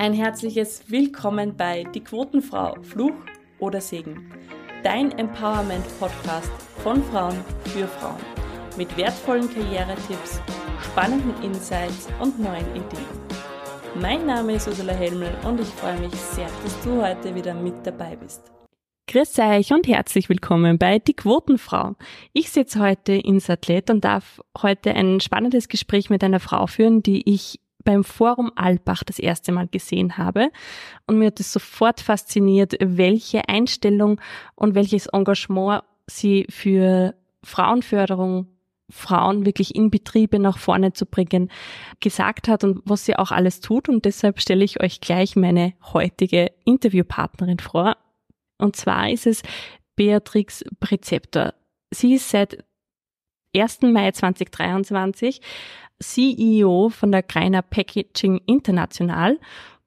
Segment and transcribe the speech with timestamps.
[0.00, 3.12] Ein herzliches Willkommen bei Die Quotenfrau, Fluch
[3.58, 4.32] oder Segen.
[4.82, 6.50] Dein Empowerment-Podcast
[6.82, 8.16] von Frauen für Frauen.
[8.78, 10.40] Mit wertvollen Karrieretipps,
[10.82, 13.04] spannenden Insights und neuen Ideen.
[14.00, 17.86] Mein Name ist Ursula Helmel und ich freue mich sehr, dass du heute wieder mit
[17.86, 18.50] dabei bist.
[19.06, 21.96] Grüß euch und herzlich willkommen bei Die Quotenfrau.
[22.32, 27.02] Ich sitze heute in Satlet und darf heute ein spannendes Gespräch mit einer Frau führen,
[27.02, 30.50] die ich beim Forum Albach das erste Mal gesehen habe.
[31.06, 34.20] Und mir hat es sofort fasziniert, welche Einstellung
[34.54, 38.48] und welches Engagement sie für Frauenförderung,
[38.90, 41.50] Frauen wirklich in Betriebe nach vorne zu bringen,
[42.00, 43.88] gesagt hat und was sie auch alles tut.
[43.88, 47.96] Und deshalb stelle ich euch gleich meine heutige Interviewpartnerin vor.
[48.58, 49.42] Und zwar ist es
[49.96, 51.54] Beatrix Prezeptor.
[51.90, 52.64] Sie ist seit
[53.54, 53.82] 1.
[53.82, 55.40] Mai 2023
[56.02, 59.38] CEO von der Greiner Packaging International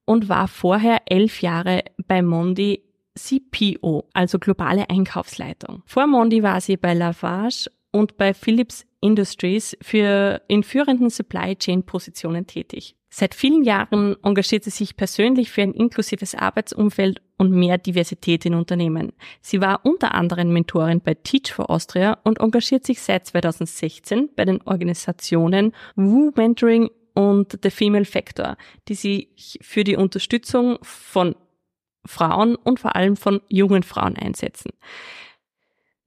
[0.05, 2.81] und war vorher elf Jahre bei Mondi
[3.15, 5.83] CPO, also globale Einkaufsleitung.
[5.85, 11.83] Vor Mondi war sie bei Lafarge und bei Philips Industries für in führenden Supply Chain
[11.83, 12.95] Positionen tätig.
[13.15, 18.55] Seit vielen Jahren engagiert sie sich persönlich für ein inklusives Arbeitsumfeld und mehr Diversität in
[18.55, 19.13] Unternehmen.
[19.39, 24.45] Sie war unter anderem Mentorin bei Teach for Austria und engagiert sich seit 2016 bei
[24.45, 31.35] den Organisationen Woo Mentoring und The Female Factor, die sich für die Unterstützung von
[32.07, 34.71] Frauen und vor allem von jungen Frauen einsetzen.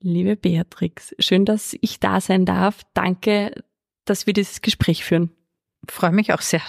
[0.01, 2.81] Liebe Beatrix, schön, dass ich da sein darf.
[2.93, 3.63] Danke,
[4.03, 5.31] dass wir dieses Gespräch führen.
[5.87, 6.61] Freue mich auch sehr.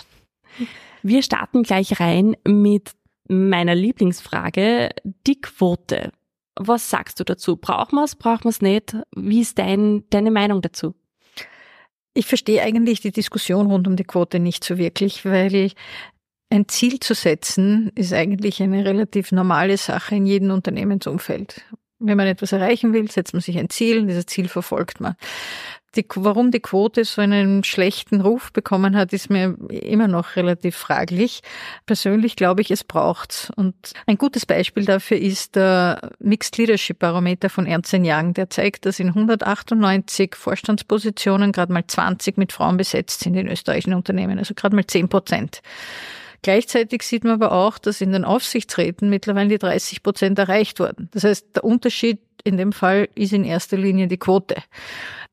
[1.03, 2.93] Wir starten gleich rein mit
[3.29, 4.91] meiner Lieblingsfrage,
[5.27, 6.13] die Quote.
[6.57, 7.57] Was sagst du dazu?
[7.57, 8.97] Brauchen wir es, brauchen wir es nicht?
[9.15, 10.95] Wie ist dein, deine Meinung dazu?
[12.15, 15.71] Ich verstehe eigentlich die Diskussion rund um die Quote nicht so wirklich, weil
[16.51, 21.65] ein Ziel zu setzen ist eigentlich eine relativ normale Sache in jedem Unternehmensumfeld.
[22.01, 25.15] Wenn man etwas erreichen will, setzt man sich ein Ziel und dieses Ziel verfolgt man.
[25.97, 30.77] Die, warum die Quote so einen schlechten Ruf bekommen hat, ist mir immer noch relativ
[30.77, 31.41] fraglich.
[31.87, 33.51] Persönlich glaube ich, es braucht's.
[33.57, 33.75] Und
[34.07, 38.35] ein gutes Beispiel dafür ist der Mixed Leadership Barometer von Ernst Young.
[38.35, 43.95] Der zeigt, dass in 198 Vorstandspositionen gerade mal 20 mit Frauen besetzt sind in österreichischen
[43.95, 45.63] Unternehmen, also gerade mal 10 Prozent.
[46.43, 51.09] Gleichzeitig sieht man aber auch, dass in den Aufsichtsräten mittlerweile die 30 Prozent erreicht wurden.
[51.13, 54.57] Das heißt, der Unterschied in dem Fall ist in erster Linie die Quote.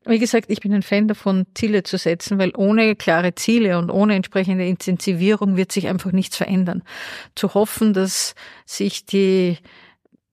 [0.08, 3.90] Wie gesagt, ich bin ein Fan davon, Ziele zu setzen, weil ohne klare Ziele und
[3.90, 6.84] ohne entsprechende Intensivierung wird sich einfach nichts verändern.
[7.34, 9.58] Zu hoffen, dass sich die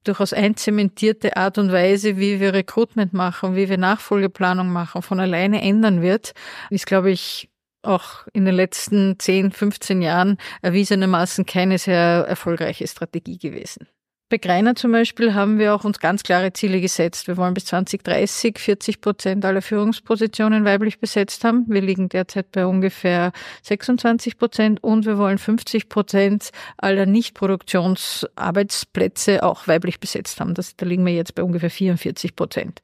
[0.04, 5.60] durchaus einzementierte Art und Weise, wie wir Recruitment machen, wie wir Nachfolgeplanung machen, von alleine
[5.60, 6.34] ändern wird,
[6.70, 7.50] ist, glaube ich,
[7.82, 13.88] auch in den letzten 10, 15 Jahren erwiesenermaßen keine sehr erfolgreiche Strategie gewesen.
[14.34, 17.28] Bei Greiner zum Beispiel haben wir auch uns ganz klare Ziele gesetzt.
[17.28, 21.66] Wir wollen bis 2030 40 Prozent aller Führungspositionen weiblich besetzt haben.
[21.68, 23.30] Wir liegen derzeit bei ungefähr
[23.62, 30.54] 26 Prozent und wir wollen 50 Prozent aller Nichtproduktionsarbeitsplätze auch weiblich besetzt haben.
[30.54, 32.82] Das, da liegen wir jetzt bei ungefähr 44 Prozent.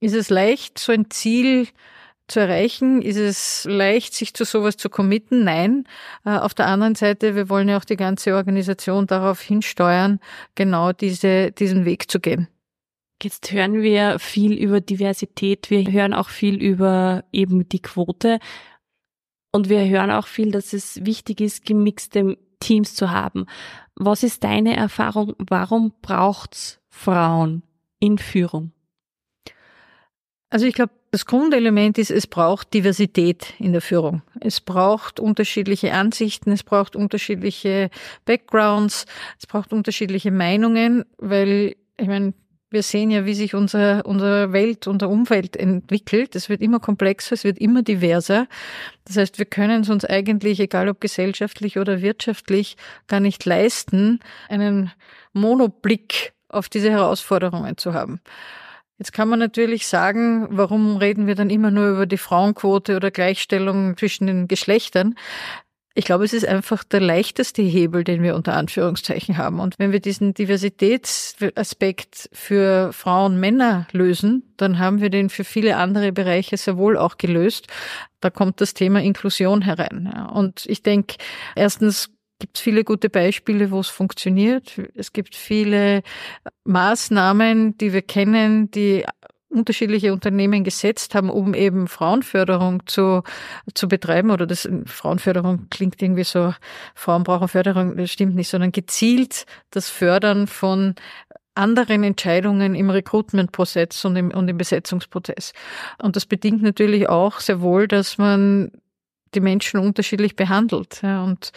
[0.00, 1.68] Ist es leicht, so ein Ziel
[2.30, 3.02] zu erreichen?
[3.02, 5.44] Ist es leicht, sich zu sowas zu committen?
[5.44, 5.84] Nein.
[6.24, 10.20] Äh, auf der anderen Seite, wir wollen ja auch die ganze Organisation darauf hinsteuern,
[10.54, 12.48] genau diese, diesen Weg zu gehen.
[13.22, 15.68] Jetzt hören wir viel über Diversität.
[15.70, 18.38] Wir hören auch viel über eben die Quote.
[19.52, 23.46] Und wir hören auch viel, dass es wichtig ist, gemixte Teams zu haben.
[23.94, 25.34] Was ist deine Erfahrung?
[25.38, 27.62] Warum braucht's Frauen
[27.98, 28.72] in Führung?
[30.48, 34.22] Also ich glaube, das Grundelement ist, es braucht Diversität in der Führung.
[34.40, 37.90] Es braucht unterschiedliche Ansichten, es braucht unterschiedliche
[38.24, 39.06] Backgrounds,
[39.38, 42.32] es braucht unterschiedliche Meinungen, weil ich meine,
[42.70, 46.36] wir sehen ja, wie sich unser, unsere Welt, unser Umfeld entwickelt.
[46.36, 48.46] Es wird immer komplexer, es wird immer diverser.
[49.04, 52.76] Das heißt, wir können es uns eigentlich, egal ob gesellschaftlich oder wirtschaftlich,
[53.08, 54.92] gar nicht leisten, einen
[55.32, 58.20] Monoblick auf diese Herausforderungen zu haben.
[59.00, 63.10] Jetzt kann man natürlich sagen, warum reden wir dann immer nur über die Frauenquote oder
[63.10, 65.14] Gleichstellung zwischen den Geschlechtern?
[65.94, 69.58] Ich glaube, es ist einfach der leichteste Hebel, den wir unter Anführungszeichen haben.
[69.58, 75.78] Und wenn wir diesen Diversitätsaspekt für Frauen Männer lösen, dann haben wir den für viele
[75.78, 77.68] andere Bereiche sehr wohl auch gelöst.
[78.20, 80.12] Da kommt das Thema Inklusion herein.
[80.34, 81.16] Und ich denke,
[81.56, 82.10] erstens
[82.40, 84.80] gibt es viele gute Beispiele, wo es funktioniert.
[84.96, 86.02] Es gibt viele
[86.64, 89.04] Maßnahmen, die wir kennen, die
[89.50, 93.22] unterschiedliche Unternehmen gesetzt haben, um eben Frauenförderung zu,
[93.74, 94.30] zu betreiben.
[94.30, 96.54] Oder das Frauenförderung klingt irgendwie so,
[96.94, 100.94] Frauen brauchen Förderung, das stimmt nicht, sondern gezielt das Fördern von
[101.56, 105.52] anderen Entscheidungen im Recruitment-Prozess und im, und im Besetzungsprozess.
[106.00, 108.70] Und das bedingt natürlich auch sehr wohl, dass man
[109.34, 111.00] die Menschen unterschiedlich behandelt.
[111.02, 111.52] Ja, und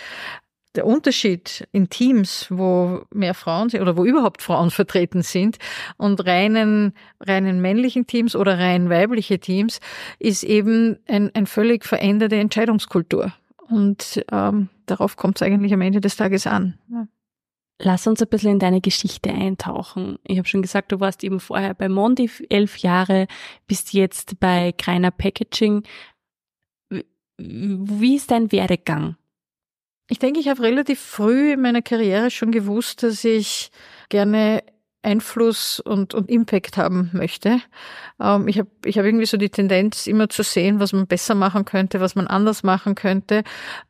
[0.75, 5.57] der Unterschied in Teams, wo mehr Frauen sind oder wo überhaupt Frauen vertreten sind
[5.97, 9.79] und reinen, reinen männlichen Teams oder rein weibliche Teams,
[10.19, 13.33] ist eben ein, ein völlig veränderte Entscheidungskultur.
[13.69, 16.77] Und ähm, darauf kommt es eigentlich am Ende des Tages an.
[17.79, 20.19] Lass uns ein bisschen in deine Geschichte eintauchen.
[20.23, 23.27] Ich habe schon gesagt, du warst eben vorher bei Mondi elf Jahre,
[23.67, 25.83] bist jetzt bei Kreiner Packaging.
[27.37, 29.17] Wie ist dein Werdegang?
[30.13, 33.71] Ich denke, ich habe relativ früh in meiner Karriere schon gewusst, dass ich
[34.09, 34.61] gerne
[35.01, 37.61] Einfluss und, und Impact haben möchte.
[38.21, 41.33] Ähm, ich habe ich hab irgendwie so die Tendenz, immer zu sehen, was man besser
[41.33, 43.41] machen könnte, was man anders machen könnte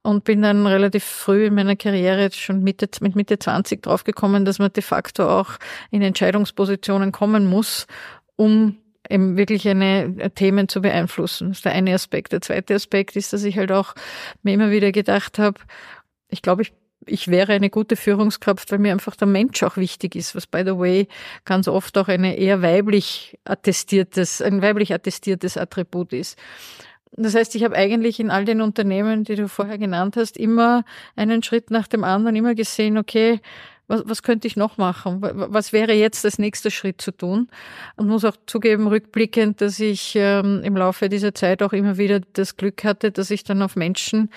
[0.02, 4.60] und bin dann relativ früh in meiner Karriere, schon Mitte, mit Mitte 20 draufgekommen, dass
[4.60, 5.58] man de facto auch
[5.92, 7.86] in Entscheidungspositionen kommen muss,
[8.38, 8.78] um
[9.10, 11.50] eben wirklich eine äh, Themen zu beeinflussen.
[11.50, 12.31] Das ist der eine Aspekt.
[12.31, 13.94] Der zweite Aspekt ist, dass ich halt auch
[14.42, 15.60] mir immer wieder gedacht habe,
[16.33, 16.74] ich glaube, ich,
[17.06, 20.63] ich wäre eine gute Führungskraft, weil mir einfach der Mensch auch wichtig ist, was by
[20.65, 21.07] the way
[21.45, 26.38] ganz oft auch eine eher weiblich attestiertes, ein weiblich attestiertes Attribut ist.
[27.15, 30.83] Das heißt, ich habe eigentlich in all den Unternehmen, die du vorher genannt hast, immer
[31.15, 33.39] einen Schritt nach dem anderen, immer gesehen, okay,
[33.88, 35.18] was, was könnte ich noch machen?
[35.21, 37.50] Was wäre jetzt das nächste Schritt zu tun?
[37.95, 42.19] Und muss auch zugeben, rückblickend, dass ich ähm, im Laufe dieser Zeit auch immer wieder
[42.19, 44.31] das Glück hatte, dass ich dann auf Menschen,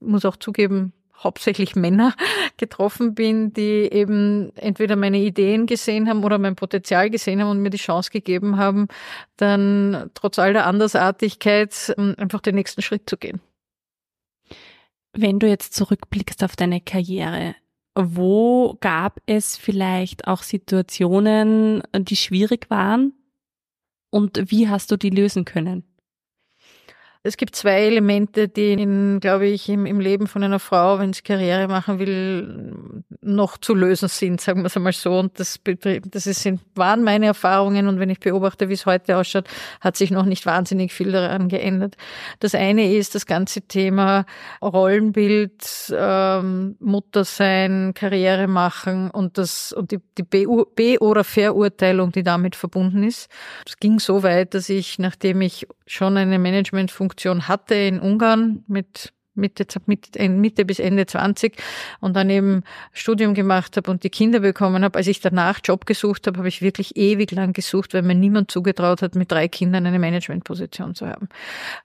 [0.00, 0.92] muss auch zugeben,
[1.22, 2.14] hauptsächlich Männer
[2.56, 7.62] getroffen bin, die eben entweder meine Ideen gesehen haben oder mein Potenzial gesehen haben und
[7.62, 8.88] mir die Chance gegeben haben,
[9.36, 13.40] dann trotz all der Andersartigkeit ähm, einfach den nächsten Schritt zu gehen.
[15.12, 17.54] Wenn du jetzt zurückblickst auf deine Karriere,
[17.94, 23.12] wo gab es vielleicht auch Situationen, die schwierig waren?
[24.10, 25.84] Und wie hast du die lösen können?
[27.24, 31.12] Es gibt zwei Elemente, die, in, glaube ich, im, im Leben von einer Frau, wenn
[31.12, 35.20] sie Karriere machen will, noch zu lösen sind, sagen wir es einmal so.
[35.20, 37.86] Und das, das sind, waren meine Erfahrungen.
[37.86, 39.46] Und wenn ich beobachte, wie es heute ausschaut,
[39.80, 41.96] hat sich noch nicht wahnsinnig viel daran geändert.
[42.40, 44.26] Das eine ist das ganze Thema
[44.60, 52.24] Rollenbild, ähm, Mutter sein, Karriere machen und das und die, die Be- oder Verurteilung, die
[52.24, 53.30] damit verbunden ist.
[53.64, 57.11] Es ging so weit, dass ich, nachdem ich schon eine Managementfunktion
[57.48, 59.66] hatte in Ungarn mit Mitte,
[60.28, 61.56] Mitte bis Ende 20
[62.00, 62.62] und dann eben
[62.92, 64.98] Studium gemacht habe und die Kinder bekommen habe.
[64.98, 68.50] Als ich danach Job gesucht habe, habe ich wirklich ewig lang gesucht, weil mir niemand
[68.50, 71.28] zugetraut hat, mit drei Kindern eine Managementposition zu haben.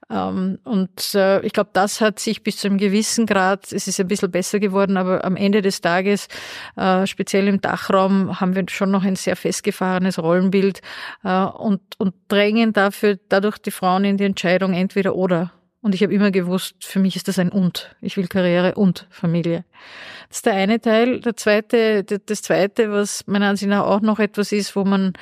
[0.09, 3.99] Ähm, und äh, ich glaube, das hat sich bis zu einem gewissen Grad, es ist
[3.99, 6.27] ein bisschen besser geworden, aber am Ende des Tages,
[6.75, 10.81] äh, speziell im Dachraum, haben wir schon noch ein sehr festgefahrenes Rollenbild
[11.23, 15.51] äh, und, und drängen dafür dadurch die Frauen in die Entscheidung entweder oder.
[15.81, 17.95] Und ich habe immer gewusst, für mich ist das ein Und.
[18.01, 19.63] Ich will Karriere und Familie.
[20.29, 21.21] Das ist der eine Teil.
[21.21, 25.13] Der zweite, das zweite, was meiner Ansicht nach auch noch etwas ist, wo man,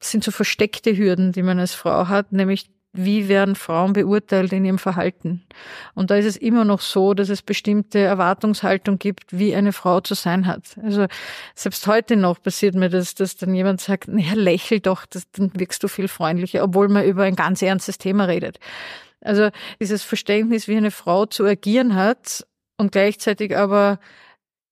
[0.00, 4.64] sind so versteckte Hürden, die man als Frau hat, nämlich wie werden Frauen beurteilt in
[4.64, 5.42] ihrem Verhalten.
[5.94, 10.00] Und da ist es immer noch so, dass es bestimmte Erwartungshaltung gibt, wie eine Frau
[10.00, 10.76] zu sein hat.
[10.82, 11.06] Also
[11.54, 15.50] selbst heute noch passiert mir das, dass dann jemand sagt, naja, lächel doch, das, dann
[15.54, 18.58] wirkst du viel freundlicher, obwohl man über ein ganz ernstes Thema redet.
[19.22, 19.50] Also
[19.80, 23.98] dieses Verständnis, wie eine Frau zu agieren hat und gleichzeitig aber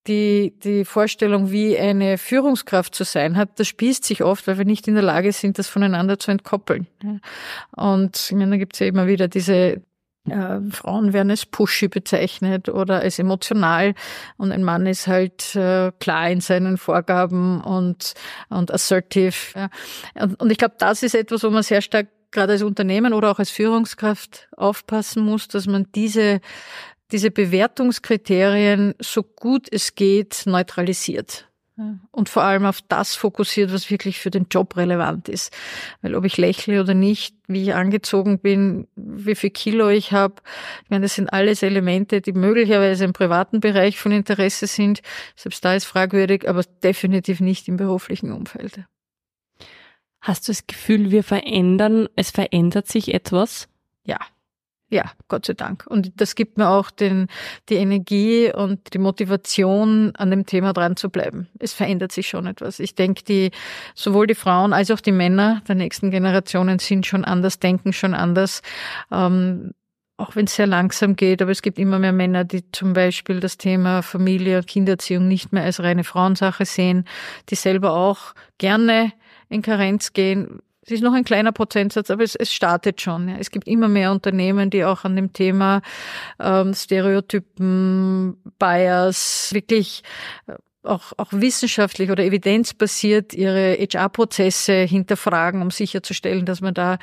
[0.07, 4.65] die, die Vorstellung, wie eine Führungskraft zu sein hat, das spießt sich oft, weil wir
[4.65, 6.87] nicht in der Lage sind, das voneinander zu entkoppeln.
[7.77, 9.83] Und ich meine, da gibt es ja immer wieder diese
[10.29, 13.95] äh, Frauen werden als pushy bezeichnet oder als emotional
[14.37, 18.15] und ein Mann ist halt äh, klar in seinen Vorgaben und,
[18.49, 19.35] und assertive.
[19.55, 19.71] Ja.
[20.15, 23.31] Und, und ich glaube, das ist etwas, wo man sehr stark gerade als Unternehmen oder
[23.31, 26.41] auch als Führungskraft aufpassen muss, dass man diese,
[27.13, 31.51] diese Bewertungskriterien so gut es geht neutralisiert.
[32.11, 35.57] Und vor allem auf das fokussiert, was wirklich für den Job relevant ist.
[36.03, 40.35] Weil ob ich lächle oder nicht, wie ich angezogen bin, wie viel Kilo ich habe,
[40.85, 45.01] ich meine, das sind alles Elemente, die möglicherweise im privaten Bereich von Interesse sind.
[45.37, 48.85] Selbst da ist fragwürdig, aber definitiv nicht im beruflichen Umfeld.
[50.31, 53.69] Hast du das Gefühl, wir verändern, es verändert sich etwas?
[54.05, 54.17] Ja.
[54.89, 55.89] Ja, Gott sei Dank.
[55.89, 57.27] Und das gibt mir auch den,
[57.69, 61.49] die Energie und die Motivation, an dem Thema dran zu bleiben.
[61.59, 62.79] Es verändert sich schon etwas.
[62.79, 63.51] Ich denke, die,
[63.97, 68.15] sowohl die Frauen als auch die Männer der nächsten Generationen sind schon anders, denken schon
[68.15, 68.63] anders.
[69.11, 69.73] Ähm,
[70.17, 73.41] auch wenn es sehr langsam geht, aber es gibt immer mehr Männer, die zum Beispiel
[73.41, 77.05] das Thema Familie und Kindererziehung nicht mehr als reine Frauensache sehen,
[77.49, 79.13] die selber auch gerne
[79.51, 83.29] in Karenz gehen, es ist noch ein kleiner Prozentsatz, aber es, es startet schon.
[83.29, 83.37] Ja.
[83.39, 85.83] Es gibt immer mehr Unternehmen, die auch an dem Thema
[86.41, 90.03] ähm, Stereotypen, Bias wirklich
[90.47, 96.99] äh, auch, auch wissenschaftlich oder evidenzbasiert ihre HR-Prozesse hinterfragen, um sicherzustellen, dass man da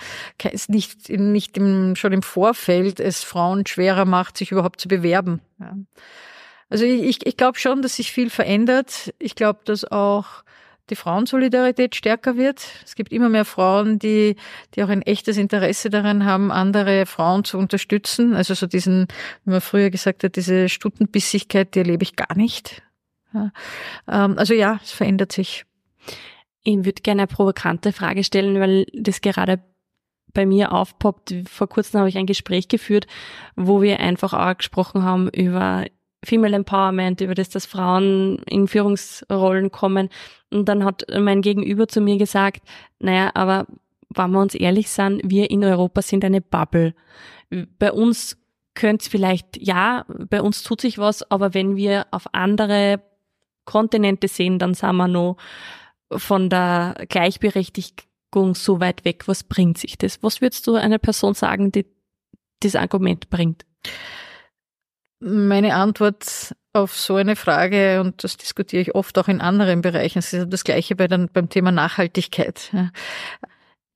[0.68, 5.42] nicht, nicht im, schon im Vorfeld es Frauen schwerer macht, sich überhaupt zu bewerben.
[5.60, 5.78] Ja.
[6.70, 9.14] Also ich, ich glaube schon, dass sich viel verändert.
[9.20, 10.44] Ich glaube, dass auch
[10.90, 12.62] die Frauensolidarität stärker wird.
[12.84, 14.36] Es gibt immer mehr Frauen, die,
[14.74, 18.36] die auch ein echtes Interesse daran haben, andere Frauen zu unterstützen.
[18.36, 19.08] Also so diesen,
[19.46, 22.82] wie man früher gesagt hat, diese Stutenbissigkeit, die erlebe ich gar nicht.
[23.34, 23.52] Ja.
[24.08, 25.66] Ähm, also ja, es verändert sich.
[26.64, 29.62] Ich würde gerne eine provokante Frage stellen, weil das gerade
[30.34, 31.34] bei mir aufpoppt.
[31.50, 33.08] Vor kurzem habe ich ein Gespräch geführt,
[33.56, 35.86] wo wir einfach auch gesprochen haben über
[36.24, 40.10] Female Empowerment, über das, dass Frauen in Führungsrollen kommen.
[40.52, 42.62] Und dann hat mein Gegenüber zu mir gesagt,
[43.00, 43.68] naja, aber
[44.10, 46.96] wenn wir uns ehrlich sind, wir in Europa sind eine Bubble.
[47.80, 48.38] Bei uns
[48.74, 53.02] könnte es vielleicht, ja, bei uns tut sich was, aber wenn wir auf andere
[53.66, 55.38] Kontinente sehen, dann sind wir noch
[56.12, 59.28] von der Gleichberechtigung so weit weg.
[59.28, 60.24] Was bringt sich das?
[60.24, 61.86] Was würdest du einer Person sagen, die
[62.62, 63.66] das Argument bringt?
[65.20, 70.20] Meine Antwort auf so eine Frage, und das diskutiere ich oft auch in anderen Bereichen,
[70.20, 72.72] es ist das Gleiche bei den, beim Thema Nachhaltigkeit.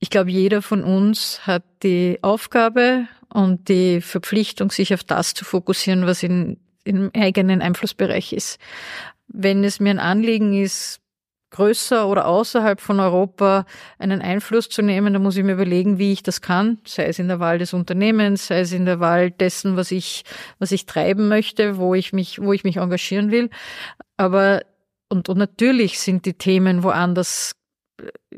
[0.00, 5.44] Ich glaube, jeder von uns hat die Aufgabe und die Verpflichtung, sich auf das zu
[5.44, 8.58] fokussieren, was in, im eigenen Einflussbereich ist.
[9.28, 11.01] Wenn es mir ein Anliegen ist,
[11.52, 13.64] größer oder außerhalb von Europa
[13.98, 17.18] einen Einfluss zu nehmen, da muss ich mir überlegen, wie ich das kann, sei es
[17.18, 20.24] in der Wahl des Unternehmens, sei es in der Wahl dessen, was ich,
[20.58, 23.50] was ich treiben möchte, wo ich mich, wo ich mich engagieren will.
[24.16, 24.62] Aber
[25.08, 27.52] und, und natürlich sind die Themen woanders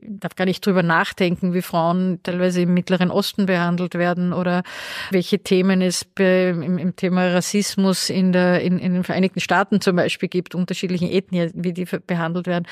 [0.03, 4.63] darf gar nicht drüber nachdenken, wie Frauen teilweise im Mittleren Osten behandelt werden oder
[5.11, 9.97] welche Themen es im, im Thema Rassismus in, der, in, in den Vereinigten Staaten zum
[9.97, 12.67] Beispiel gibt, unterschiedlichen Ethnien, wie die behandelt werden.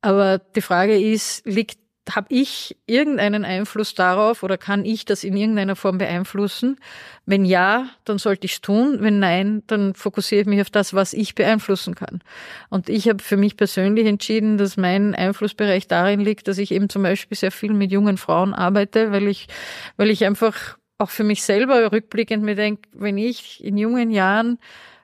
[0.00, 1.78] Aber die Frage ist, liegt
[2.14, 6.78] habe ich irgendeinen Einfluss darauf oder kann ich das in irgendeiner Form beeinflussen?
[7.26, 8.98] Wenn ja, dann sollte ich es tun.
[9.00, 12.20] Wenn nein, dann fokussiere ich mich auf das, was ich beeinflussen kann.
[12.70, 16.88] Und ich habe für mich persönlich entschieden, dass mein Einflussbereich darin liegt, dass ich eben
[16.88, 19.48] zum Beispiel sehr viel mit jungen Frauen arbeite, weil ich,
[19.96, 24.58] weil ich einfach auch für mich selber rückblickend mir denke, wenn ich in jungen Jahren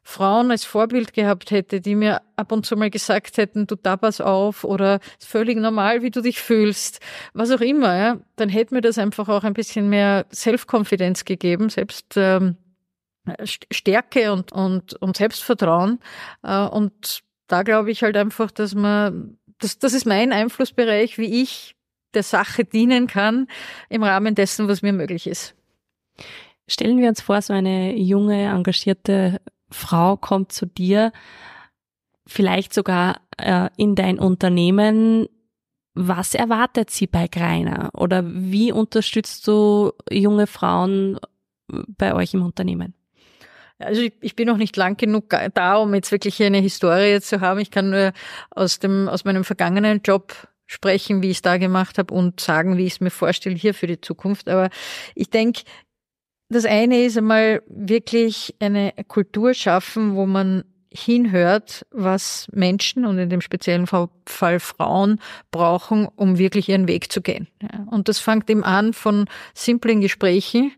[0.06, 4.20] Frauen als Vorbild gehabt hätte, die mir ab und zu mal gesagt hätten, du pass
[4.20, 7.00] auf oder ist völlig normal, wie du dich fühlst,
[7.32, 11.70] was auch immer, ja, dann hätte mir das einfach auch ein bisschen mehr Self-Confidence gegeben,
[11.70, 12.56] selbst ähm,
[13.44, 15.98] Stärke und, und, und Selbstvertrauen.
[16.42, 21.42] Äh, und da glaube ich halt einfach, dass man, das, das ist mein Einflussbereich, wie
[21.42, 21.74] ich
[22.12, 23.46] der Sache dienen kann
[23.88, 25.54] im Rahmen dessen, was mir möglich ist.
[26.68, 29.40] Stellen wir uns vor, so eine junge, engagierte
[29.74, 31.12] Frau kommt zu dir,
[32.26, 35.28] vielleicht sogar äh, in dein Unternehmen.
[35.94, 37.90] Was erwartet sie bei Greiner?
[37.94, 41.18] Oder wie unterstützt du junge Frauen
[41.68, 42.94] bei euch im Unternehmen?
[43.78, 47.40] Also ich, ich bin noch nicht lang genug da, um jetzt wirklich eine Historie zu
[47.40, 47.60] haben.
[47.60, 48.12] Ich kann nur
[48.50, 52.76] aus dem aus meinem vergangenen Job sprechen, wie ich es da gemacht habe und sagen,
[52.78, 54.48] wie ich es mir vorstelle hier für die Zukunft.
[54.48, 54.70] Aber
[55.14, 55.62] ich denke,
[56.48, 60.64] das eine ist einmal wirklich eine Kultur schaffen, wo man
[60.96, 64.08] hinhört, was Menschen und in dem speziellen Fall
[64.60, 65.20] Frauen
[65.50, 67.48] brauchen, um wirklich ihren Weg zu gehen.
[67.90, 70.72] Und das fängt eben an von simplen Gesprächen,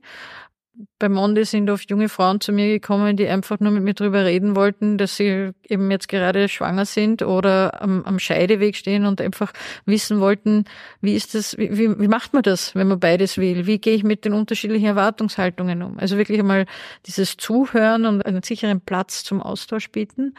[0.99, 4.25] bei Monde sind oft junge Frauen zu mir gekommen, die einfach nur mit mir drüber
[4.25, 9.21] reden wollten, dass sie eben jetzt gerade schwanger sind oder am, am Scheideweg stehen und
[9.21, 9.53] einfach
[9.85, 10.65] wissen wollten,
[11.00, 13.67] wie ist das, wie, wie macht man das, wenn man beides will?
[13.67, 15.99] Wie gehe ich mit den unterschiedlichen Erwartungshaltungen um?
[15.99, 16.67] Also wirklich einmal
[17.07, 20.35] dieses Zuhören und einen sicheren Platz zum Austausch bieten.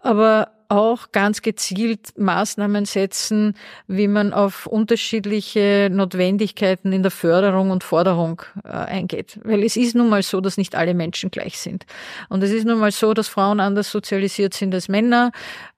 [0.00, 3.54] Aber auch ganz gezielt Maßnahmen setzen,
[3.86, 9.40] wie man auf unterschiedliche Notwendigkeiten in der Förderung und Forderung äh, eingeht.
[9.44, 11.86] Weil es ist nun mal so, dass nicht alle Menschen gleich sind.
[12.28, 15.32] Und es ist nun mal so, dass Frauen anders sozialisiert sind als Männer.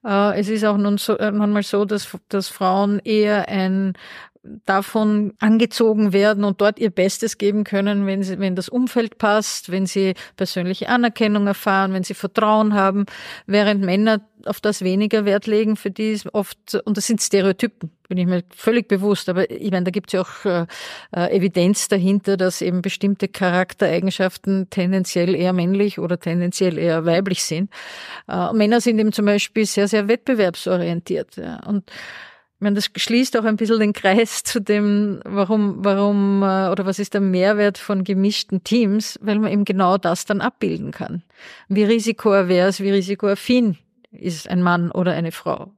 [0.05, 3.93] Äh, es ist auch nun, so, äh, nun mal so, dass, dass Frauen eher ein
[4.43, 9.71] davon angezogen werden und dort ihr Bestes geben können, wenn sie, wenn das Umfeld passt,
[9.71, 13.05] wenn sie persönliche Anerkennung erfahren, wenn sie Vertrauen haben,
[13.45, 17.91] während Männer auf das weniger Wert legen, für die ist oft, und das sind Stereotypen,
[18.07, 20.65] bin ich mir völlig bewusst, aber ich meine, da gibt es ja auch äh,
[21.15, 27.71] äh, Evidenz dahinter, dass eben bestimmte Charaktereigenschaften tendenziell eher männlich oder tendenziell eher weiblich sind.
[28.27, 31.37] Äh, Männer sind eben zum Beispiel sehr, sehr wettbewerbsorientiert.
[31.37, 31.59] Ja.
[31.67, 31.83] Und
[32.61, 36.85] ich meine, das schließt auch ein bisschen den Kreis zu dem, warum, warum äh, oder
[36.85, 41.23] was ist der Mehrwert von gemischten Teams, weil man eben genau das dann abbilden kann.
[41.69, 43.79] Wie risikoavers, wie risikoaffin
[44.11, 45.73] ist ein Mann oder eine Frau.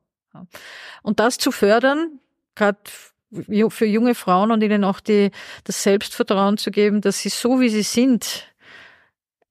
[1.03, 2.19] Und das zu fördern,
[2.53, 2.79] gerade
[3.69, 5.31] für junge Frauen und ihnen auch die,
[5.63, 8.53] das Selbstvertrauen zu geben, dass sie so wie sie sind,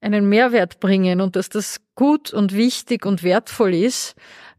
[0.01, 4.13] einen Mehrwert bringen und dass das gut und wichtig und wertvoll ist,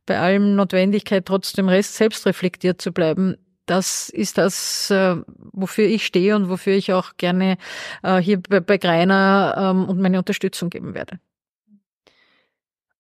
[0.07, 3.37] bei allem Notwendigkeit trotzdem Rest selbst reflektiert zu bleiben.
[3.67, 5.17] Das ist das, äh,
[5.53, 7.57] wofür ich stehe und wofür ich auch gerne
[8.03, 11.19] äh, hier bei, Greiner ähm, und meine Unterstützung geben werde.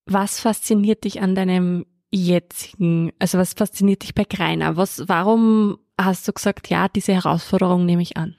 [0.06, 4.76] Was fasziniert dich an deinem jetzigen, also was fasziniert dich bei Greiner?
[4.76, 8.37] Was, warum hast du gesagt, ja, diese Herausforderung nehme ich an?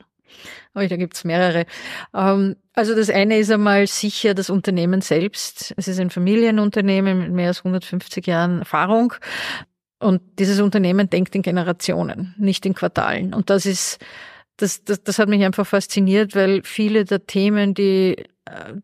[0.73, 1.65] Oh, da gibt's mehrere.
[2.13, 5.73] Ähm, also das eine ist einmal sicher das Unternehmen selbst.
[5.77, 9.13] Es ist ein Familienunternehmen mit mehr als 150 Jahren Erfahrung.
[9.99, 13.33] Und dieses Unternehmen denkt in Generationen, nicht in Quartalen.
[13.33, 13.99] Und das ist,
[14.57, 18.15] das, das, das hat mich einfach fasziniert, weil viele der Themen, die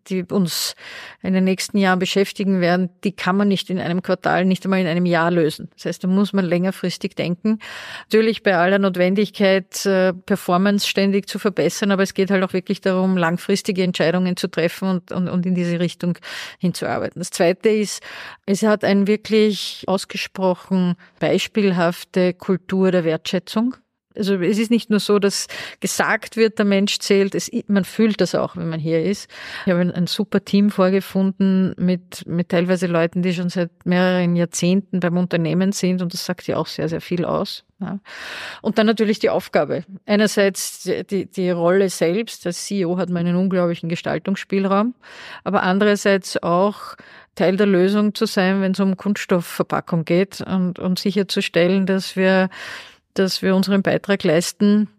[0.10, 0.76] die uns
[1.22, 4.80] in den nächsten Jahren beschäftigen werden, die kann man nicht in einem Quartal, nicht einmal
[4.80, 5.70] in einem Jahr lösen.
[5.76, 7.60] Das heißt, da muss man längerfristig denken.
[8.06, 12.82] Natürlich bei aller Notwendigkeit, äh, Performance ständig zu verbessern, aber es geht halt auch wirklich
[12.82, 16.18] darum, langfristige Entscheidungen zu treffen und, und, und in diese Richtung
[16.58, 17.20] hinzuarbeiten.
[17.20, 18.02] Das Zweite ist,
[18.48, 23.76] es hat eine wirklich ausgesprochen beispielhafte Kultur der Wertschätzung.
[24.16, 25.48] Also es ist nicht nur so, dass
[25.80, 29.30] gesagt wird, der Mensch zählt, es, man fühlt das auch, wenn man hier ist.
[29.66, 35.00] Ich habe ein, super Team vorgefunden mit, mit teilweise Leuten, die schon seit mehreren Jahrzehnten
[35.00, 37.64] beim Unternehmen sind und das sagt ja auch sehr, sehr viel aus.
[37.80, 38.00] Ja.
[38.62, 39.84] Und dann natürlich die Aufgabe.
[40.06, 44.94] Einerseits die, die Rolle selbst, als CEO hat man einen unglaublichen Gestaltungsspielraum,
[45.44, 46.96] aber andererseits auch
[47.36, 52.50] Teil der Lösung zu sein, wenn es um Kunststoffverpackung geht und, und sicherzustellen, dass wir
[53.14, 54.90] dass wir unseren Beitrag leisten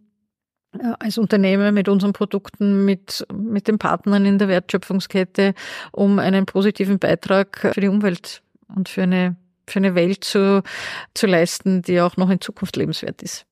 [0.73, 5.55] äh, als Unternehmen mit unseren Produkten, mit, mit den Partnern in der Wertschöpfungskette,
[5.93, 9.37] um einen positiven Beitrag für die Umwelt und für eine,
[9.69, 10.63] für eine Welt zu,
[11.15, 13.47] zu leisten, die auch noch in Zukunft lebenswert ist.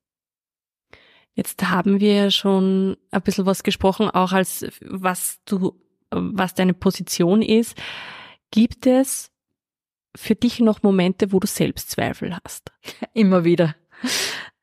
[1.33, 7.41] Jetzt haben wir schon ein bisschen was gesprochen, auch als was du, was deine Position
[7.41, 7.77] ist.
[8.51, 9.31] Gibt es
[10.15, 12.71] für dich noch Momente, wo du Selbstzweifel hast?
[13.13, 13.75] Immer wieder.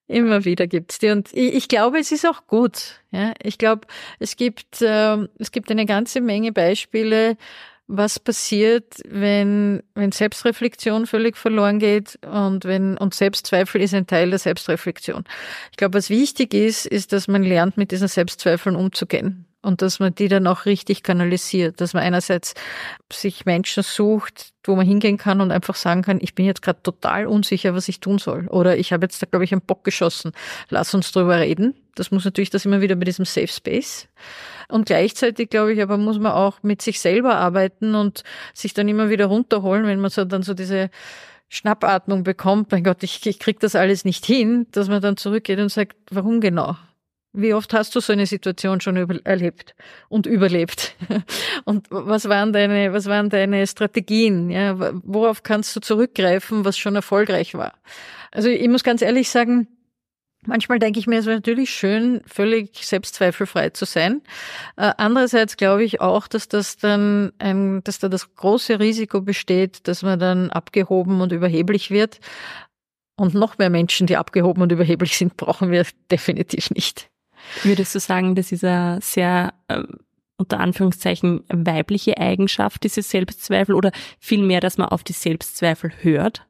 [0.08, 1.10] Immer wieder gibt's die.
[1.10, 3.00] Und ich, ich, glaube, es ist auch gut.
[3.10, 3.86] Ja, ich glaube,
[4.18, 7.36] es gibt, äh, es gibt eine ganze Menge Beispiele,
[7.88, 14.28] was passiert, wenn, wenn Selbstreflexion völlig verloren geht und wenn, und Selbstzweifel ist ein Teil
[14.28, 15.24] der Selbstreflexion.
[15.70, 20.00] Ich glaube, was wichtig ist, ist, dass man lernt, mit diesen Selbstzweifeln umzugehen und dass
[20.00, 22.52] man die dann auch richtig kanalisiert, dass man einerseits
[23.10, 26.82] sich Menschen sucht, wo man hingehen kann und einfach sagen kann, ich bin jetzt gerade
[26.82, 29.82] total unsicher, was ich tun soll oder ich habe jetzt da glaube ich einen Bock
[29.82, 30.32] geschossen,
[30.68, 31.74] lass uns drüber reden.
[31.94, 34.08] Das muss natürlich das immer wieder mit diesem Safe Space.
[34.70, 38.88] Und gleichzeitig glaube ich, aber muss man auch mit sich selber arbeiten und sich dann
[38.88, 40.90] immer wieder runterholen, wenn man so dann so diese
[41.48, 45.58] Schnappatmung bekommt, mein Gott, ich, ich krieg das alles nicht hin, dass man dann zurückgeht
[45.58, 46.76] und sagt, warum genau?
[47.32, 49.74] Wie oft hast du so eine Situation schon erlebt
[50.08, 50.96] und überlebt?
[51.64, 54.50] Und was waren deine, was waren deine Strategien?
[54.50, 57.74] Ja, worauf kannst du zurückgreifen, was schon erfolgreich war?
[58.32, 59.68] Also ich muss ganz ehrlich sagen,
[60.48, 64.22] Manchmal denke ich mir, es wäre natürlich schön, völlig selbstzweifelfrei zu sein.
[64.76, 69.86] Äh, andererseits glaube ich auch, dass das dann ein, dass da das große Risiko besteht,
[69.86, 72.20] dass man dann abgehoben und überheblich wird.
[73.14, 77.10] Und noch mehr Menschen, die abgehoben und überheblich sind, brauchen wir definitiv nicht.
[77.62, 79.82] Würdest du sagen, das ist eine sehr äh,
[80.38, 86.47] unter Anführungszeichen weibliche Eigenschaft, diese Selbstzweifel, oder vielmehr, dass man auf die Selbstzweifel hört?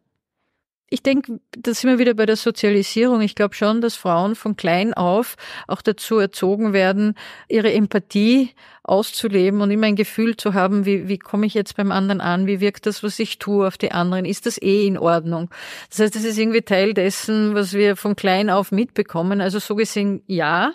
[0.90, 3.20] Ich denke, da sind wir wieder bei der Sozialisierung.
[3.20, 7.14] Ich glaube schon, dass Frauen von klein auf auch dazu erzogen werden,
[7.48, 8.50] ihre Empathie
[8.84, 12.46] auszuleben und immer ein Gefühl zu haben, wie, wie komme ich jetzt beim anderen an,
[12.46, 15.50] wie wirkt das, was ich tue auf die anderen, ist das eh in Ordnung?
[15.90, 19.42] Das heißt, das ist irgendwie Teil dessen, was wir von klein auf mitbekommen.
[19.42, 20.72] Also so gesehen ja.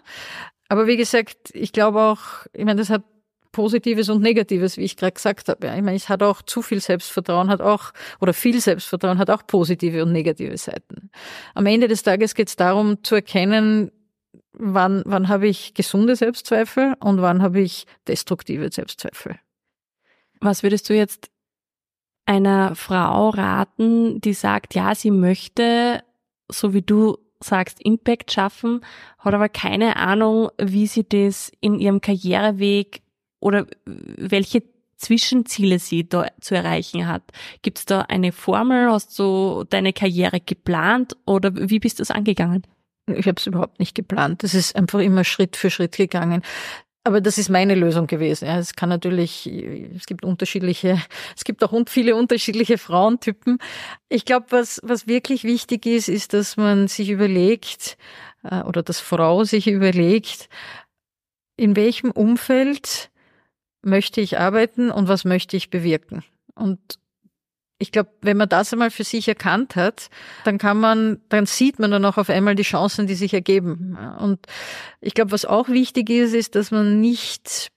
[0.69, 2.19] Aber wie gesagt, ich glaube auch,
[2.53, 3.03] ich meine, das hat
[3.53, 5.67] Positives und Negatives, wie ich gerade gesagt habe.
[5.67, 9.47] Ich meine, es hat auch zu viel Selbstvertrauen, hat auch, oder viel Selbstvertrauen hat auch
[9.47, 11.09] positive und negative Seiten.
[11.53, 13.91] Am Ende des Tages geht es darum zu erkennen,
[14.51, 19.39] wann, wann habe ich gesunde Selbstzweifel und wann habe ich destruktive Selbstzweifel.
[20.41, 21.29] Was würdest du jetzt
[22.25, 26.03] einer Frau raten, die sagt, ja, sie möchte,
[26.49, 28.81] so wie du sagst, Impact schaffen,
[29.19, 33.02] hat aber keine Ahnung, wie sie das in ihrem Karriereweg
[33.43, 34.63] oder welche
[34.97, 37.23] Zwischenziele sie da zu erreichen hat.
[37.61, 38.89] Gibt es da eine Formel?
[38.89, 42.63] Hast du deine Karriere geplant oder wie bist du es angegangen?
[43.07, 44.43] Ich habe es überhaupt nicht geplant.
[44.43, 46.41] Das ist einfach immer Schritt für Schritt gegangen.
[47.05, 48.45] Aber das ist meine Lösung gewesen.
[48.45, 51.01] Ja, es kann natürlich, es gibt unterschiedliche,
[51.35, 53.57] es gibt auch viele unterschiedliche Frauentypen.
[54.07, 57.97] Ich glaube, was, was wirklich wichtig ist, ist, dass man sich überlegt,
[58.43, 60.47] äh, oder dass Frau sich überlegt,
[61.57, 63.11] in welchem Umfeld
[63.83, 66.23] möchte ich arbeiten und was möchte ich bewirken.
[66.55, 66.79] Und
[67.83, 70.09] ich glaube, wenn man das einmal für sich erkannt hat,
[70.45, 73.97] dann kann man, dann sieht man dann auch auf einmal die Chancen, die sich ergeben.
[74.19, 74.39] Und
[75.01, 77.71] ich glaube, was auch wichtig ist, ist, dass man nicht,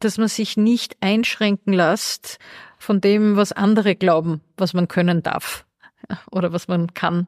[0.00, 2.38] dass man sich nicht einschränken lässt
[2.78, 5.66] von dem, was andere glauben, was man können darf
[6.30, 7.26] oder was man kann.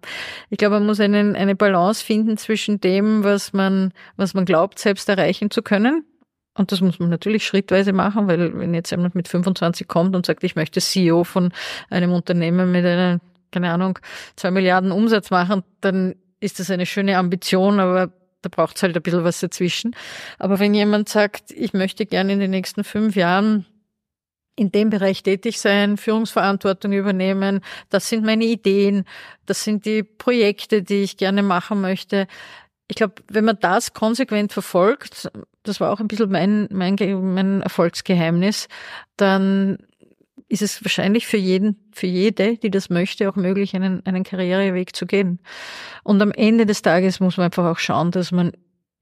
[0.48, 4.79] Ich glaube, man muss einen, eine Balance finden zwischen dem, was man, was man glaubt,
[4.79, 6.05] selbst erreichen zu können
[6.56, 10.26] und das muss man natürlich schrittweise machen, weil wenn jetzt jemand mit 25 kommt und
[10.26, 11.52] sagt, ich möchte CEO von
[11.90, 13.98] einem Unternehmen mit einer, keine Ahnung,
[14.36, 18.96] zwei Milliarden Umsatz machen, dann ist das eine schöne Ambition, aber da braucht es halt
[18.96, 19.94] ein bisschen was dazwischen.
[20.38, 23.66] Aber wenn jemand sagt, ich möchte gerne in den nächsten fünf Jahren
[24.58, 29.04] in dem Bereich tätig sein, Führungsverantwortung übernehmen, das sind meine Ideen,
[29.44, 32.26] das sind die Projekte, die ich gerne machen möchte,
[32.88, 35.31] ich glaube, wenn man das konsequent verfolgt,
[35.62, 36.96] das war auch ein bisschen mein, mein,
[37.35, 38.68] mein Erfolgsgeheimnis,
[39.16, 39.79] dann
[40.49, 44.94] ist es wahrscheinlich für jeden, für jede, die das möchte, auch möglich, einen, einen Karriereweg
[44.94, 45.40] zu gehen.
[46.05, 48.53] Und am Ende des Tages muss man einfach auch schauen, dass man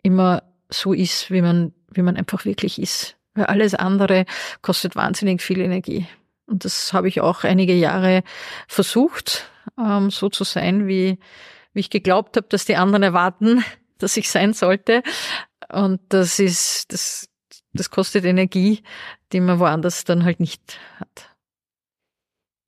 [0.03, 3.17] immer so ist, wie man, wie man einfach wirklich ist.
[3.35, 4.25] Weil alles andere
[4.63, 6.07] kostet wahnsinnig viel Energie.
[6.47, 8.23] Und das habe ich auch einige Jahre
[8.67, 11.19] versucht, ähm, so zu sein, wie,
[11.75, 13.65] wie ich geglaubt habe, dass die anderen erwarten,
[13.99, 15.03] dass ich sein sollte.
[15.73, 17.29] Und das ist, das,
[17.73, 18.83] das kostet Energie,
[19.33, 21.31] die man woanders dann halt nicht hat.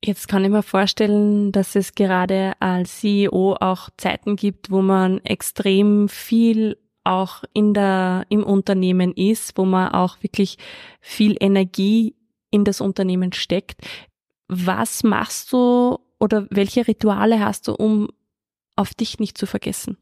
[0.03, 5.19] Jetzt kann ich mir vorstellen, dass es gerade als CEO auch Zeiten gibt, wo man
[5.25, 10.57] extrem viel auch in der, im Unternehmen ist, wo man auch wirklich
[11.01, 12.15] viel Energie
[12.51, 13.81] in das Unternehmen steckt.
[14.47, 18.09] Was machst du oder welche Rituale hast du, um
[18.77, 19.97] auf dich nicht zu vergessen?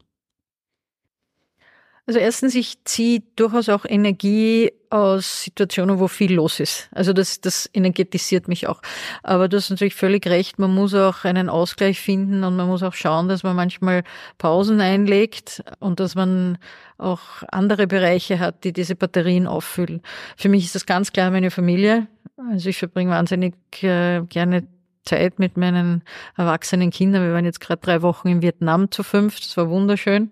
[2.08, 6.88] Also erstens, ich ziehe durchaus auch Energie aus Situationen, wo viel los ist.
[6.92, 8.80] Also das, das energetisiert mich auch.
[9.24, 12.84] Aber du hast natürlich völlig recht, man muss auch einen Ausgleich finden und man muss
[12.84, 14.04] auch schauen, dass man manchmal
[14.38, 16.58] Pausen einlegt und dass man
[16.96, 20.00] auch andere Bereiche hat, die diese Batterien auffüllen.
[20.36, 22.06] Für mich ist das ganz klar meine Familie.
[22.52, 24.68] Also ich verbringe wahnsinnig äh, gerne
[25.06, 26.02] Zeit mit meinen
[26.36, 27.22] erwachsenen Kindern.
[27.22, 29.40] Wir waren jetzt gerade drei Wochen in Vietnam zu fünf.
[29.40, 30.30] Das war wunderschön.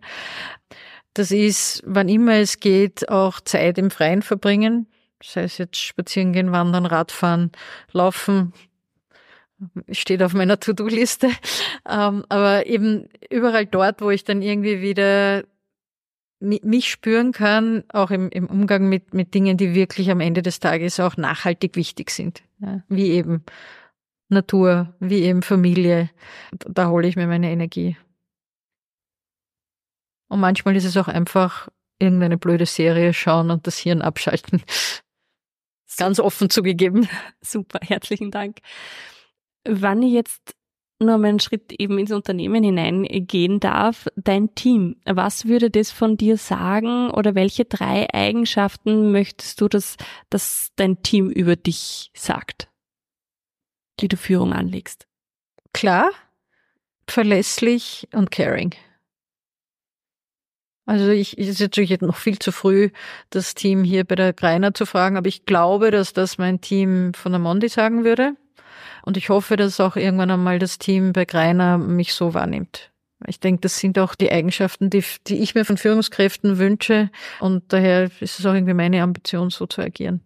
[1.14, 4.86] Das ist, wann immer es geht, auch Zeit im Freien verbringen.
[5.22, 7.52] Sei es jetzt spazieren gehen, wandern, Radfahren,
[7.92, 8.52] laufen.
[9.90, 11.30] Steht auf meiner To-Do-Liste.
[11.88, 15.44] Ähm, aber eben überall dort, wo ich dann irgendwie wieder
[16.40, 20.60] mich spüren kann, auch im, im Umgang mit, mit Dingen, die wirklich am Ende des
[20.60, 22.42] Tages auch nachhaltig wichtig sind.
[22.58, 23.44] Ja, wie eben
[24.28, 26.10] Natur, wie eben Familie.
[26.52, 27.96] Da hole ich mir meine Energie.
[30.28, 34.62] Und manchmal ist es auch einfach irgendeine blöde Serie schauen und das Hirn abschalten.
[35.96, 37.08] Ganz offen zugegeben.
[37.40, 38.58] Super, herzlichen Dank.
[39.64, 40.56] Wann ich jetzt
[40.98, 46.16] nur mal einen Schritt eben ins Unternehmen hineingehen darf, dein Team, was würde das von
[46.16, 49.96] dir sagen oder welche drei Eigenschaften möchtest du, dass,
[50.30, 52.68] dass dein Team über dich sagt,
[54.00, 55.06] die du Führung anlegst?
[55.72, 56.10] Klar,
[57.08, 58.74] verlässlich und caring.
[60.86, 62.90] Also ich, ist natürlich noch viel zu früh,
[63.30, 67.14] das Team hier bei der Greiner zu fragen, aber ich glaube, dass das mein Team
[67.14, 68.36] von der Mondi sagen würde.
[69.02, 72.90] Und ich hoffe, dass auch irgendwann einmal das Team bei Greiner mich so wahrnimmt.
[73.26, 77.10] Ich denke, das sind auch die Eigenschaften, die, die ich mir von Führungskräften wünsche.
[77.40, 80.20] Und daher ist es auch irgendwie meine Ambition, so zu agieren.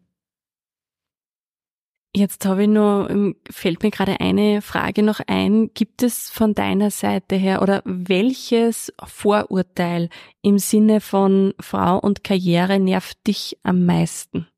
[2.18, 5.70] Jetzt habe ich nur, ähm, fällt mir gerade eine Frage noch ein.
[5.72, 10.08] Gibt es von deiner Seite her oder welches Vorurteil
[10.42, 14.48] im Sinne von Frau und Karriere nervt dich am meisten?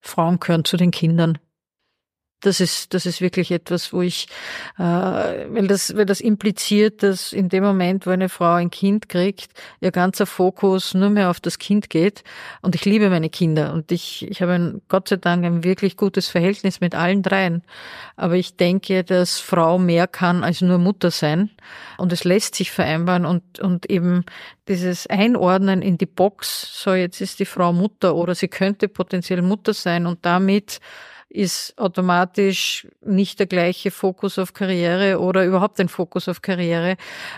[0.00, 1.38] Frauen gehören zu den Kindern
[2.40, 4.26] das ist, das ist wirklich etwas, wo ich,
[4.78, 9.08] äh, weil das, weil das impliziert, dass in dem Moment, wo eine Frau ein Kind
[9.08, 12.24] kriegt, ihr ganzer Fokus nur mehr auf das Kind geht.
[12.62, 15.96] Und ich liebe meine Kinder und ich, ich habe ein, Gott sei Dank ein wirklich
[15.96, 17.62] gutes Verhältnis mit allen dreien.
[18.16, 21.50] Aber ich denke, dass Frau mehr kann als nur Mutter sein.
[21.98, 24.24] Und es lässt sich vereinbaren und, und eben
[24.68, 29.42] dieses Einordnen in die Box, so jetzt ist die Frau Mutter oder sie könnte potenziell
[29.42, 30.80] Mutter sein und damit
[31.30, 36.96] ist automatisch nicht der gleiche Fokus auf Karriere oder überhaupt ein Fokus auf Karriere.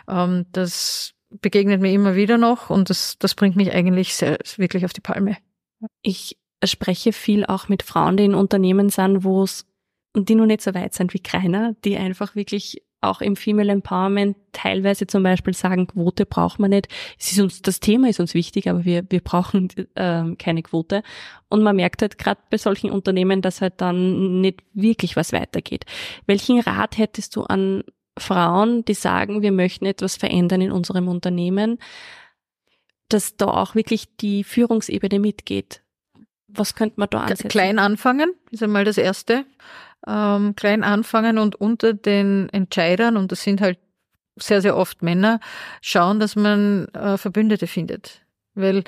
[0.09, 4.85] Ähm, das begegnet mir immer wieder noch und das, das bringt mich eigentlich sehr, wirklich
[4.85, 5.37] auf die Palme.
[6.03, 9.67] Ich spreche viel auch mit Frauen, die in Unternehmen sind, wo es
[10.15, 13.73] und die noch nicht so weit sind wie Kreiner, die einfach wirklich auch im Female
[13.73, 16.88] Empowerment teilweise zum Beispiel sagen, Quote braucht man nicht.
[17.19, 21.03] Es ist uns, das Thema ist uns wichtig, aber wir, wir brauchen äh, keine Quote.
[21.49, 25.85] Und man merkt halt gerade bei solchen Unternehmen, dass halt dann nicht wirklich was weitergeht.
[26.27, 27.83] Welchen Rat hättest du an
[28.17, 31.79] Frauen, die sagen, wir möchten etwas verändern in unserem Unternehmen,
[33.09, 35.83] dass da auch wirklich die Führungsebene mitgeht?
[36.47, 37.49] Was könnte man da ansetzen?
[37.49, 39.45] Klein anfangen, ist einmal das Erste
[40.07, 43.79] ähm, klein anfangen und unter den Entscheidern, und das sind halt
[44.37, 45.41] sehr, sehr oft Männer,
[45.83, 48.22] schauen, dass man äh, Verbündete findet.
[48.55, 48.85] Weil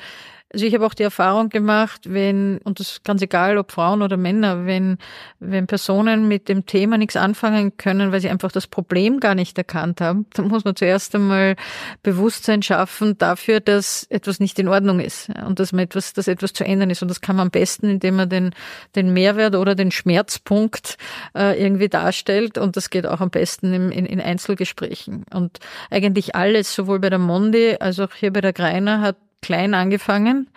[0.55, 4.01] also ich habe auch die Erfahrung gemacht, wenn, und das ist ganz egal, ob Frauen
[4.01, 4.99] oder Männer, wenn,
[5.41, 9.57] wenn Personen mit dem Thema nichts anfangen können, weil sie einfach das Problem gar nicht
[9.57, 11.57] erkannt haben, dann muss man zuerst einmal
[12.03, 16.53] Bewusstsein schaffen dafür, dass etwas nicht in Ordnung ist und dass man etwas, dass etwas
[16.53, 17.01] zu ändern ist.
[17.01, 18.51] Und das kann man am besten, indem man den,
[18.95, 20.97] den Mehrwert oder den Schmerzpunkt
[21.35, 22.57] äh, irgendwie darstellt.
[22.57, 25.25] Und das geht auch am besten im, in, in Einzelgesprächen.
[25.33, 29.75] Und eigentlich alles, sowohl bei der Mondi als auch hier bei der Greiner, hat klein
[29.75, 30.49] angefangen.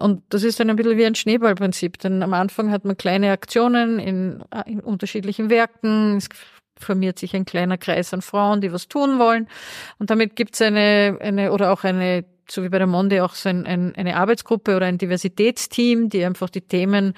[0.00, 1.98] Und das ist dann ein bisschen wie ein Schneeballprinzip.
[1.98, 6.16] Denn am Anfang hat man kleine Aktionen in, in unterschiedlichen Werken.
[6.16, 6.28] Es
[6.78, 9.48] formiert sich ein kleiner Kreis an Frauen, die was tun wollen.
[9.98, 13.34] Und damit gibt es eine, eine oder auch eine so wie bei der Monde auch
[13.34, 17.14] so ein, ein, eine Arbeitsgruppe oder ein Diversitätsteam, die einfach die Themen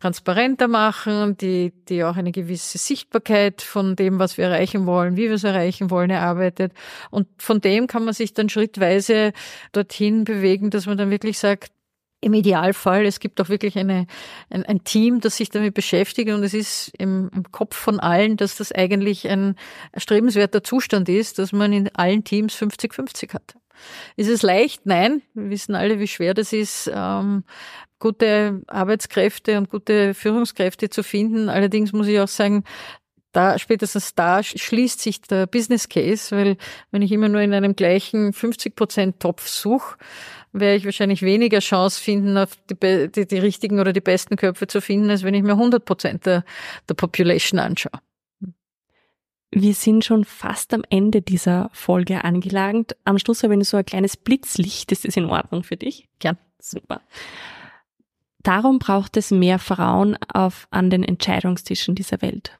[0.00, 5.28] transparenter machen, die, die auch eine gewisse Sichtbarkeit von dem, was wir erreichen wollen, wie
[5.28, 6.72] wir es erreichen wollen, erarbeitet.
[7.10, 9.32] Und von dem kann man sich dann schrittweise
[9.72, 11.72] dorthin bewegen, dass man dann wirklich sagt,
[12.22, 14.06] im Idealfall, es gibt auch wirklich eine,
[14.48, 18.36] ein, ein Team, das sich damit beschäftigt und es ist im, im, Kopf von allen,
[18.36, 19.56] dass das eigentlich ein
[19.90, 23.54] erstrebenswerter Zustand ist, dass man in allen Teams 50-50 hat.
[24.16, 24.86] Ist es leicht?
[24.86, 25.22] Nein.
[25.34, 27.44] Wir wissen alle, wie schwer das ist, ähm,
[27.98, 31.48] gute Arbeitskräfte und gute Führungskräfte zu finden.
[31.48, 32.64] Allerdings muss ich auch sagen,
[33.32, 36.56] da, spätestens da schließt sich der Business Case, weil
[36.90, 39.96] wenn ich immer nur in einem gleichen 50 Prozent Topf suche,
[40.52, 44.66] werde ich wahrscheinlich weniger Chance finden, auf die, die, die richtigen oder die besten Köpfe
[44.66, 46.44] zu finden, als wenn ich mir 100 Prozent der,
[46.88, 48.00] der Population anschaue.
[49.54, 52.96] Wir sind schon fast am Ende dieser Folge angelangt.
[53.04, 54.90] Am Schluss habe ich so ein kleines Blitzlicht.
[54.92, 56.08] Ist das in Ordnung für dich?
[56.20, 56.38] Gern.
[56.58, 57.02] Super.
[58.42, 62.58] Darum braucht es mehr Frauen auf, an den Entscheidungstischen dieser Welt.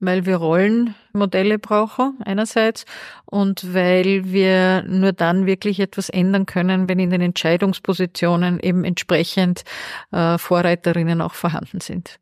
[0.00, 2.84] Weil wir Rollenmodelle brauchen, einerseits,
[3.24, 9.64] und weil wir nur dann wirklich etwas ändern können, wenn in den Entscheidungspositionen eben entsprechend
[10.10, 12.18] äh, Vorreiterinnen auch vorhanden sind.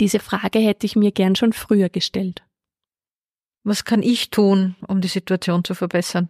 [0.00, 2.42] Diese Frage hätte ich mir gern schon früher gestellt.
[3.64, 6.28] Was kann ich tun, um die Situation zu verbessern?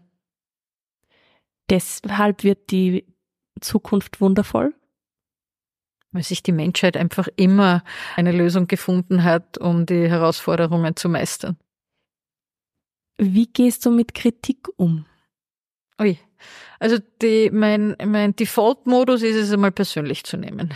[1.70, 3.06] Deshalb wird die
[3.60, 4.74] Zukunft wundervoll?
[6.10, 7.82] Weil sich die Menschheit einfach immer
[8.16, 11.56] eine Lösung gefunden hat, um die Herausforderungen zu meistern.
[13.16, 15.06] Wie gehst du mit Kritik um?
[16.00, 16.18] Ui.
[16.80, 20.74] Also die, mein, mein Default-Modus ist es einmal persönlich zu nehmen.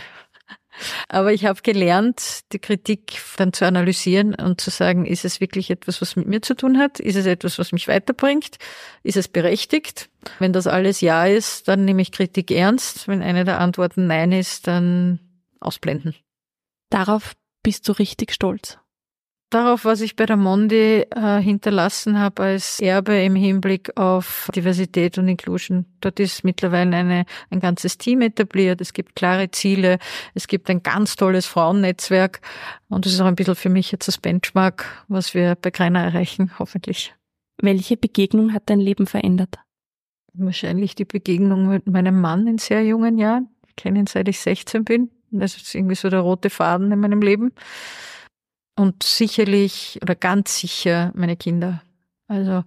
[1.09, 5.69] Aber ich habe gelernt, die Kritik dann zu analysieren und zu sagen, ist es wirklich
[5.69, 6.99] etwas, was mit mir zu tun hat?
[6.99, 8.57] Ist es etwas, was mich weiterbringt?
[9.03, 10.09] Ist es berechtigt?
[10.39, 13.07] Wenn das alles Ja ist, dann nehme ich Kritik ernst.
[13.07, 15.19] Wenn eine der Antworten Nein ist, dann
[15.59, 16.15] ausblenden.
[16.89, 18.77] Darauf bist du richtig stolz
[19.49, 25.17] darauf, was ich bei der Mondi äh, hinterlassen habe als Erbe im Hinblick auf Diversität
[25.17, 25.85] und Inclusion.
[26.01, 28.81] Dort ist mittlerweile eine, ein ganzes Team etabliert.
[28.81, 29.99] Es gibt klare Ziele.
[30.33, 32.41] Es gibt ein ganz tolles Frauennetzwerk.
[32.89, 36.03] Und das ist auch ein bisschen für mich jetzt das Benchmark, was wir bei Greiner
[36.03, 37.13] erreichen, hoffentlich.
[37.61, 39.55] Welche Begegnung hat dein Leben verändert?
[40.33, 43.49] Wahrscheinlich die Begegnung mit meinem Mann in sehr jungen Jahren.
[43.67, 45.09] Ich kenne ihn seit ich 16 bin.
[45.31, 47.53] Das ist irgendwie so der rote Faden in meinem Leben
[48.77, 51.81] und sicherlich oder ganz sicher meine Kinder.
[52.29, 52.63] Also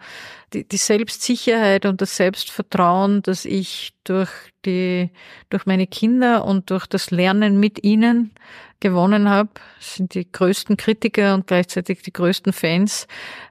[0.55, 4.31] die, die Selbstsicherheit und das Selbstvertrauen, das ich durch
[4.65, 5.11] die,
[5.51, 8.33] durch meine Kinder und durch das Lernen mit ihnen
[8.81, 13.07] gewonnen habe, sind die größten Kritiker und gleichzeitig die größten Fans,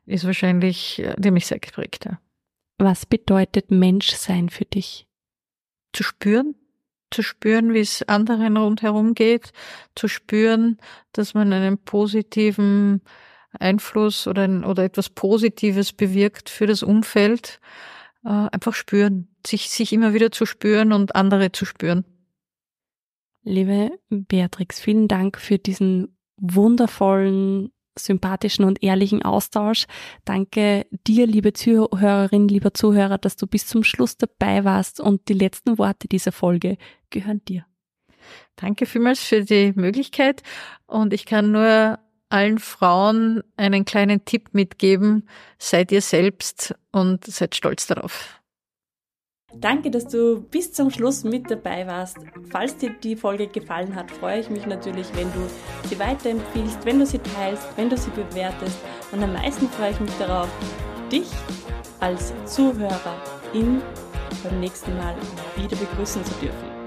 [0.07, 2.05] ist wahrscheinlich, die mich sehr geprägt.
[2.05, 2.19] Ja.
[2.79, 5.05] Was bedeutet Menschsein für dich?
[5.93, 6.55] Zu spüren,
[7.11, 9.51] zu spüren, wie es anderen rundherum geht,
[9.95, 10.77] zu spüren,
[11.11, 13.01] dass man einen positiven
[13.57, 17.59] Einfluss oder, ein, oder etwas Positives bewirkt für das Umfeld.
[18.23, 22.05] Äh, einfach spüren, sich, sich immer wieder zu spüren und andere zu spüren.
[23.43, 29.85] Liebe Beatrix, vielen Dank für diesen wundervollen, sympathischen und ehrlichen Austausch.
[30.25, 35.33] Danke dir, liebe Zuhörerin, lieber Zuhörer, dass du bis zum Schluss dabei warst und die
[35.33, 36.77] letzten Worte dieser Folge
[37.09, 37.65] gehören dir.
[38.55, 40.43] Danke vielmals für die Möglichkeit
[40.85, 45.27] und ich kann nur allen Frauen einen kleinen Tipp mitgeben.
[45.57, 48.39] Seid ihr selbst und seid stolz darauf.
[49.55, 52.17] Danke, dass du bis zum Schluss mit dabei warst.
[52.51, 55.39] Falls dir die Folge gefallen hat, freue ich mich natürlich, wenn du
[55.87, 58.77] sie weiterempfiehlst, wenn du sie teilst, wenn du sie bewertest.
[59.11, 60.49] Und am meisten freue ich mich darauf,
[61.11, 61.27] dich
[61.99, 63.15] als Zuhörer
[63.53, 63.81] in
[64.43, 65.15] beim nächsten Mal
[65.55, 66.78] wieder begrüßen zu dürfen.